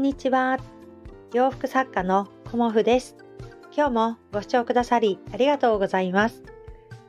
[0.00, 0.56] んにちは。
[1.34, 3.16] 洋服作家のコモフです。
[3.76, 6.42] 今日もご視聴くださりありがとうございます。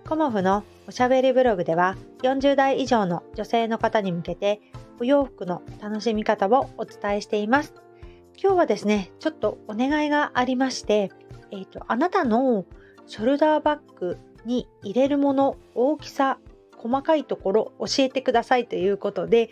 [0.05, 4.59] コモフのおしゃべりブログでは40代以上の女性の方に向けて
[4.99, 7.73] お洋服の楽しみ方をお伝えしています。
[8.37, 11.13] 今日はですね、ちょっとお願いがありまして、
[11.51, 12.65] えーと、あなたの
[13.07, 16.39] ショルダーバッグに入れるもの、大きさ、
[16.75, 19.49] 細かいところ教えてくださいということで、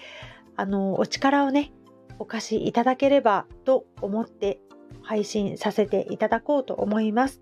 [0.57, 1.71] あのお力をね
[2.19, 4.59] お貸しいただければと思って
[5.01, 7.41] 配信させていただこうと思います。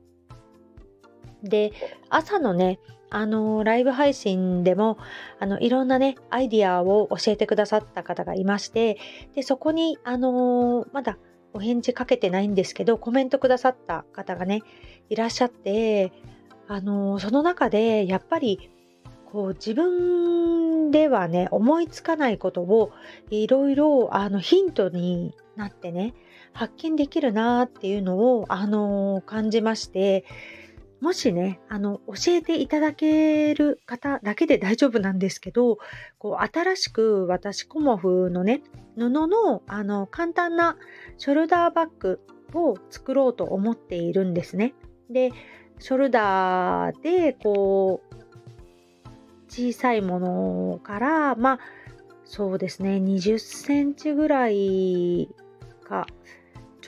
[1.43, 1.71] で
[2.09, 4.97] 朝のねあのライブ配信でも
[5.39, 8.97] あのいろんなねアイディアを教えてくださった方がいまして
[9.35, 11.17] でそこにあのまだ
[11.53, 14.61] お返事かけてないんですけどコメントくださった方がね
[15.09, 16.11] いらっしゃって
[16.67, 18.69] あのその中でやっぱり
[19.31, 20.56] こう自分
[20.91, 22.91] ではね思いつかないことを
[23.29, 26.13] いろいろあのヒントになってね
[26.53, 30.25] 発見できるなっていうのをあの感じまして
[30.99, 35.77] もしねあの教えていただける方だけで大丈夫なんですけど
[36.17, 38.61] こう新しく私コモフのね
[38.95, 40.75] 布のあの簡単な
[41.17, 42.19] ショルダーバッグ
[42.53, 44.73] を作ろうと思っているんですね。
[45.09, 45.31] で
[45.79, 48.06] ショルダーでこう
[49.47, 51.59] 小さいものからまあ
[52.25, 55.29] そうですね20センチぐらい
[55.83, 56.07] か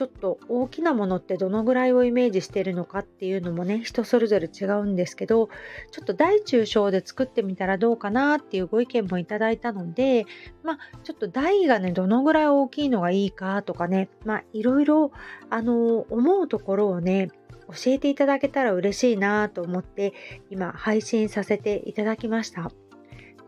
[0.00, 5.50] ちょっと大きなものってどのぐらいをイメージしてるのかっていうのもね人それぞれ違うんですけど
[5.90, 10.24] ちょっと大中小で作ってみたらどうかなっていうご意見もいただいたので
[10.62, 15.12] まあちょっと台がねどのぐらい大きいのがいいかとかねまあいろいろ
[15.50, 17.28] あの思うところをね
[17.72, 20.12] 教えていただけたら嬉しいなと思って
[20.50, 22.70] 今配信させていただきました。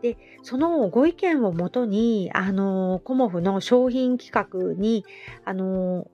[0.01, 5.05] でそのご意見をもとにあのコモフの商品企画に
[5.45, 6.07] あの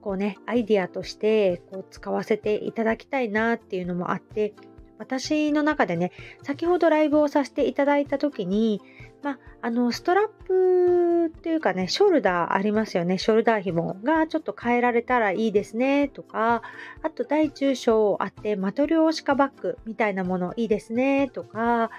[0.00, 4.54] こうねアイディアとしてこう使わせていただきたいなっていうのもあって
[4.98, 8.80] 私の中でね先ほどライブをさせていただいた時に
[9.24, 13.16] まあ、あのストラップっていうかねショルダーありますよね。
[13.16, 16.08] ショルダー紐がちょっと変えられたらいいですね。
[16.08, 16.60] とか
[17.02, 21.30] あと大中小あってマトリョーシカバッグみたいなものいいですね。
[21.30, 21.90] とか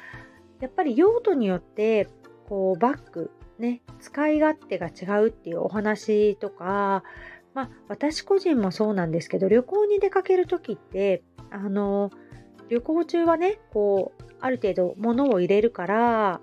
[0.59, 2.08] やっぱり用途によって
[2.47, 7.03] こうバッグね使い勝手が違うっていうお話とか
[7.56, 12.12] まあ私個人もそうなんですけど旅行に出かける時ってあの
[12.69, 16.41] 旅行中はねこうある程度物を入れるから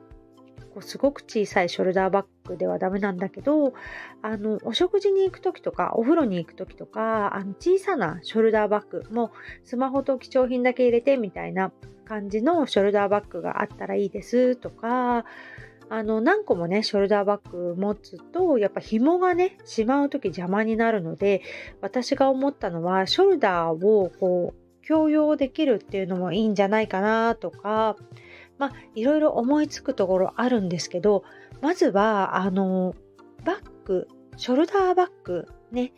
[0.75, 3.75] こうすごく小さいショルダーバッグではダメなんだけど
[4.23, 9.33] あのお食事に行く時とかお風呂に行く時とかあの小さなショルダーバッグも
[9.65, 11.73] スマホと貴重品だけ入れてみたいな
[12.05, 15.25] 感じのショルダーバッグがあったらいいですとか
[15.89, 21.43] あの何個もねショルダーバッグ持つとやっぱ紐がねしまう時邪魔になるので
[21.83, 27.97] 私が思ったのはショルダーをこう共用できるっていうのもいいんじゃないかなとか
[28.63, 31.25] まあ、いろいろ思いつくところあるんですけど、
[31.61, 32.95] まずは、あの、
[33.45, 34.07] バッグ、
[34.37, 35.93] ショルダーバッグね、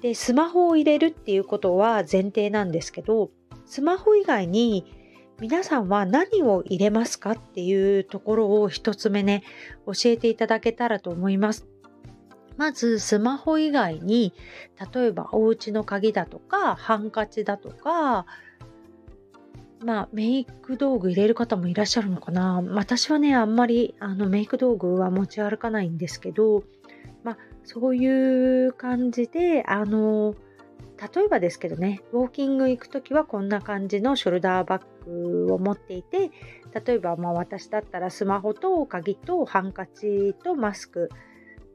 [0.00, 3.30] で、スマホを入れるっていうことは前提なんですけど、
[3.66, 4.92] スマホ以外に
[5.40, 9.44] 皆さんは何を入れますかっていうところを一つ目ね、
[9.86, 11.68] 教えていただけたらと思います。
[12.56, 14.34] まずスマホ以外に
[14.92, 18.26] 例えばお家の鍵だとかハンカチだとか
[19.84, 22.60] まあ、メイク道具入れる方もいらっしゃるのかな。
[22.72, 26.64] 私はね、あんまりあのメイク道具は持ち歩かないんですけど、
[27.22, 30.34] まあ、そういう感じで、あの、
[31.14, 36.32] 例えばですけどね、ウォーキング行くときはこんな感じのショルダーバッグを持っていて、
[36.84, 41.08] 例えばまあ私だったらスマホと鍵とハンカチとマスク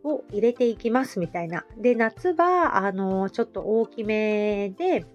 [0.04, 1.66] を入れていきますみたいな。
[1.78, 5.06] で、夏場、あの、ちょっと大きめで、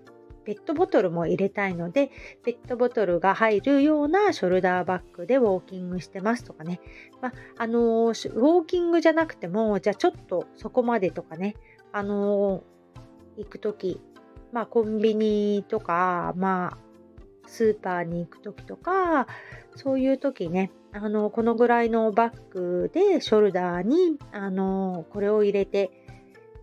[0.49, 2.11] ペットボトルも入れたいので、
[2.43, 6.81] ペットボトルが入るようなショルダーバッグでウォーキングしてますとかね。
[7.21, 11.55] まあ、のー、ウォーキングじゃなくても、じゃあちょっとそこまでとかね、
[11.93, 14.01] あのー、行くとき、
[14.51, 16.79] まあコンビニとか、まあ
[17.47, 19.27] スーパーに行くときとか、
[19.77, 26.08] そういうときね、あの、このぐらいのバッグでショルダーに、あの、これを入れて、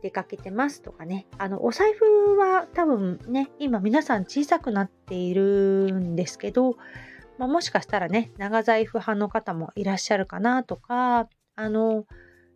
[0.05, 1.25] 出かけてますとかね。
[1.39, 6.77] あの、お財布は多分ね、今皆さん小さくなっているんですけど、
[7.39, 12.05] まあ、もしかしたらね、長財布派の方もいらっしゃるかなとか、あの、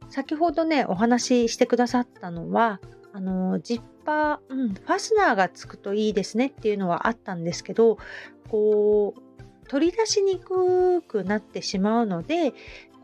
[0.10, 2.80] 先ほどね、お話ししてくださったのは、
[3.13, 7.98] あの、ジッパー、うん、ファスナーがつくといいですねっていうのはあったんですけど、
[8.48, 9.22] こう、
[9.68, 12.54] 取り出しにくくなってしまうので、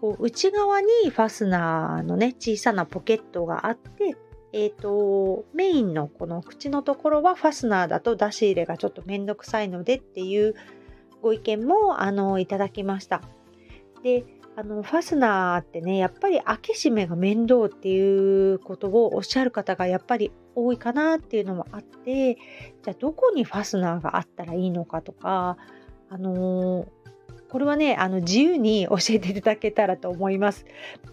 [0.05, 4.15] こう内側にファスナーのね小さなポケットがあって
[4.55, 10.55] えっ、ー、と、メインのこの口のところはファスナーだと出し入れがちょっとめんどくさいのでっていう
[11.21, 13.21] ご意見も、あの、いただきました。
[14.01, 14.23] で、
[14.55, 25.57] あの、ファスナーってね、やっぱり開け閉めが面倒っていうことをおっしゃる方がやっぱり多いかなっていうのもあって、じゃあどこにファスナーがあったらいいのかとか、
[26.09, 26.87] あの、
[27.55, 30.65] これはね、あの自由に教えていただけたらと思います。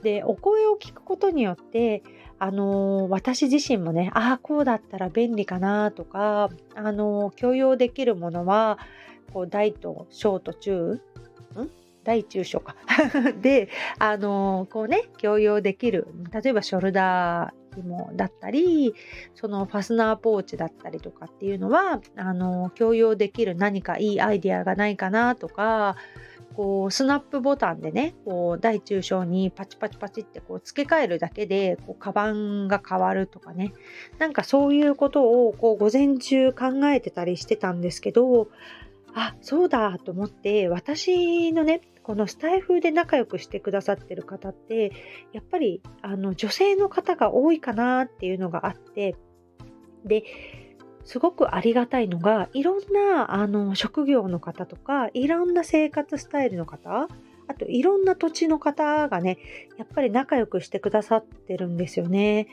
[0.03, 2.03] で、お声を聞くことによって、
[2.41, 8.81] あの、私自身もね、ああ、こうだったら便利かなとか、あのー、許容できるものは、
[9.33, 11.01] こう大と小と中、ん？
[12.03, 12.75] 大中小か
[13.41, 13.69] で、
[14.01, 18.95] あのこうね、共用できる、例えばショルダー紐だったり、
[19.37, 25.97] そのファスナーポーチだったりとかっていうのは、あの共用できる何かいいアイディアがないかなとか、
[26.53, 33.73] こうスナップボタンでねこう大中小にパチパチパチってこう付け替えるだけでこうカバンが変わるとかね。
[34.19, 38.49] なんかそういうことをこう午前中考えてたりしてたんですけど
[39.15, 44.93] あそうだと思って私のねこのスタイフで仲良くしてくださってる方って
[45.33, 49.17] やっぱりあの女性の方が多いかなっていうのがあって
[50.05, 50.25] で
[51.05, 57.09] すごくありがたいのがいろんなあの職業の方とかいろんな生活スタイルの方
[57.49, 59.39] あといろんな土地の方がね
[59.77, 62.47] やっぱり仲良くしてくださってるんですよね。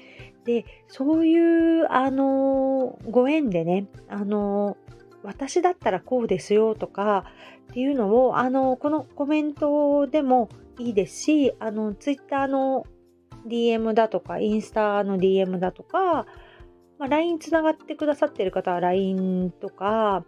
[0.46, 4.78] でそういうあのご縁でねあの
[5.22, 7.26] 私だったらこうですよとか
[7.72, 10.50] っていうのをあのこのコメントでも
[10.80, 12.88] いいですしあのツイッターの
[13.48, 16.26] DM だとかインスタの DM だとか
[17.00, 20.26] まあ、LINE つながってくださってる方は LINE とか、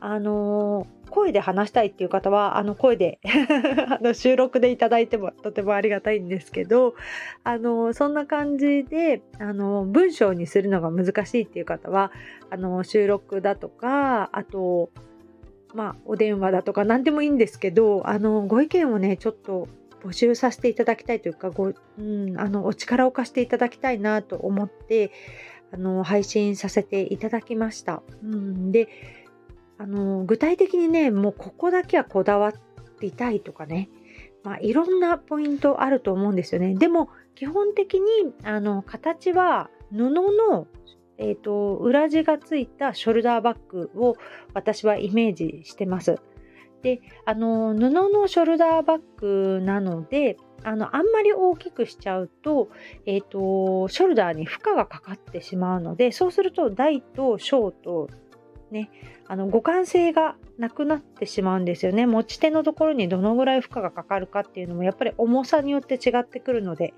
[0.00, 3.20] あのー、声で話したいっていう方は、あの声で
[3.88, 6.94] あの収録でいただいてもとてもありがたいんですけど、
[7.42, 12.12] あのー、そんな感じで、あのー、文章にするのが難しいっていう方は、
[12.50, 14.90] あの収録だとか、あと、
[15.74, 19.68] まあ、お電話だとか何でもいいんですけど、あの、ご意見をね、ちょっと
[20.04, 25.10] 募集させていただきたいというか、ご、うん、あの、お力を貸していただきたいなと思って、
[25.74, 28.02] あの配信させていただきました。
[28.22, 28.88] うん、で
[29.76, 32.52] あの具体的にねもうここだけはこだわ
[33.00, 33.90] りたいとかね、
[34.44, 36.76] まあ、いろんなポイントあると思うんですよね。
[36.76, 38.06] でも基本的に
[38.44, 40.68] あの形は布の
[41.16, 44.16] えーと、裏地がついたショルダーバッグを
[44.52, 46.16] 私はイメージしてます。
[46.82, 52.68] であの布のショルダーバッグなのであのあんまり大きくしちゃうと,、
[53.06, 58.08] えーと、ショルダーに負荷がかかってしまうのでそうすると大と小と
[58.70, 58.90] ね
[59.28, 62.06] あの互換性がなくなってしまうんですよね。
[62.06, 66.94] 持ち手のところにどのぐらい負荷がかかるかっていうのもやっぱり重さによって違ってくるので。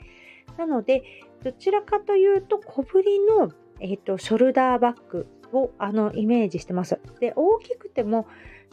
[0.56, 1.02] なので
[1.42, 6.98] どちらかというと小ぶりの、えーと、ショルダーバッグをあのイメージしてます。
[7.20, 8.26] で大きくても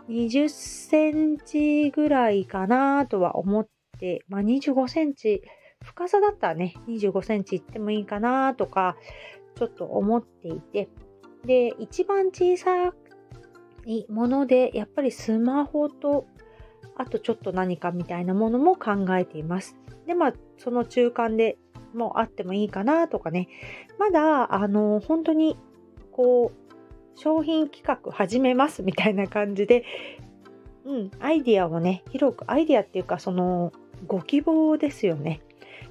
[0.10, 3.73] 20センチぐらいかなとは思って、
[4.28, 5.42] まあ、25センチ、
[5.84, 8.96] 深さだったらね、25センチいってもいいかなとか、
[9.56, 10.90] ちょっと思っていて、
[11.46, 12.94] で、一番小さ
[13.86, 16.26] いもので、やっぱりスマホと、
[16.96, 19.76] あとちょっと何かみたいなものも考えています。
[20.06, 21.58] で、まあ、その中間で
[21.94, 23.48] もあってもいいかなとかね、
[24.00, 25.58] まだ、あの、本当に、
[26.12, 29.84] こう、商品企画始めますみたいな感じで、
[30.86, 33.72] うん、アイディアをね、広く、アイディアっていうか、その、
[34.08, 35.42] ご希望ですよね。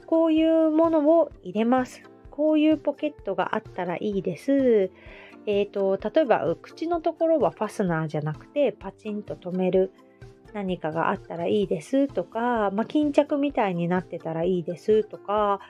[0.07, 2.03] こういうものを入れます。
[2.31, 4.91] こういうポケットがあったらいいです。
[5.47, 9.93] えーと、例えば口のところはファスナーじゃなくてパチンと留める
[10.53, 15.61] 何かがあったらいいですとか、まあ、巾着みたいになってたらいいですとか、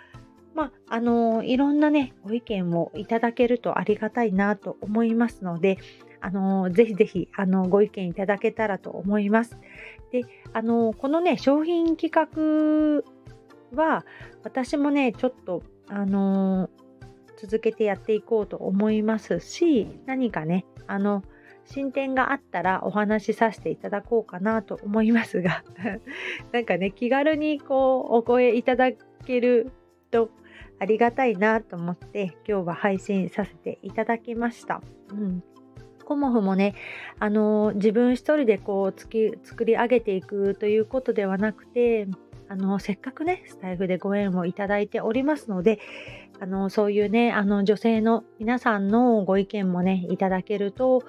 [0.55, 5.79] まあ、あのいろんなねご意見をいただけるとありがたいなと思いますので
[6.21, 9.57] あのぜひぜひあのご意見いただけたらと思います。
[10.12, 13.02] で、あのこのね、商品企画
[13.75, 14.04] は
[14.45, 16.71] 私もね、ちょっと、あの
[17.37, 21.25] 続けてやっていこうと思いますし、何かね、あの、
[21.64, 25.62] 進展があったらお話しさせていただこうかなと思いますが
[26.52, 28.92] なんかね、気軽にこう、お声いただ
[29.25, 29.71] ける
[30.11, 30.31] と
[30.78, 34.83] ありがたいなと思って今日は配信させていただきました。
[35.11, 35.42] うん。
[36.12, 36.75] コモフもね、
[37.21, 42.07] あの自分一人でこう作り上げていくということではなくて、
[42.50, 45.78] あのせっかくね、スタイフでご縁をいただいておりますので、
[46.38, 51.02] あのそういうね、あの女性の皆さんのご意見もね、いただけると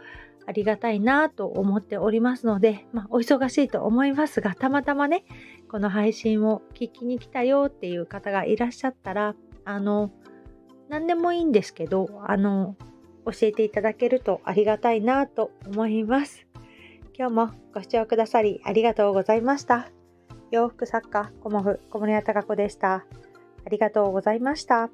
[0.45, 5.25] ありがたいなと思っておりますので、まあ、お忙しいと思いますが、たまたまね、
[5.69, 10.11] この配信を聞きに来たよっていう方がいらっしゃったら、あの、
[10.87, 12.77] 何でもいいんですけど、あの、
[13.25, 16.45] 教えていただけるとありがたいなと思います。
[17.17, 19.89] 今日もご視聴くださりありがとうございました。
[20.51, 23.05] 洋服作家、コモフ、小森屋隆子でした。
[23.65, 24.89] ありがとうございました。